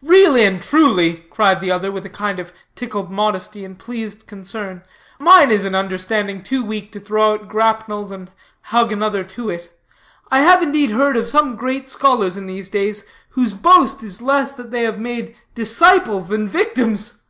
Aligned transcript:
"Really 0.00 0.46
and 0.46 0.62
truly," 0.62 1.26
cried 1.28 1.60
the 1.60 1.70
other 1.70 1.92
with 1.92 2.06
a 2.06 2.08
kind 2.08 2.40
of 2.40 2.54
tickled 2.74 3.10
modesty 3.10 3.66
and 3.66 3.78
pleased 3.78 4.26
concern, 4.26 4.82
"mine 5.18 5.50
is 5.50 5.66
an 5.66 5.74
understanding 5.74 6.42
too 6.42 6.64
weak 6.64 6.90
to 6.92 6.98
throw 7.00 7.32
out 7.32 7.48
grapnels 7.48 8.10
and 8.10 8.30
hug 8.62 8.92
another 8.92 9.24
to 9.24 9.50
it. 9.50 9.78
I 10.30 10.40
have 10.40 10.62
indeed 10.62 10.92
heard 10.92 11.18
of 11.18 11.28
some 11.28 11.54
great 11.54 11.86
scholars 11.86 12.34
in 12.34 12.46
these 12.46 12.70
days, 12.70 13.04
whose 13.32 13.52
boast 13.52 14.02
is 14.02 14.22
less 14.22 14.52
that 14.52 14.70
they 14.70 14.84
have 14.84 14.98
made 15.00 15.36
disciples 15.54 16.28
than 16.28 16.48
victims. 16.48 17.20